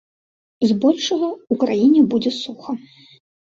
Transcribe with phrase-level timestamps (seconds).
[0.69, 2.71] З большага, у краіне будзе суха.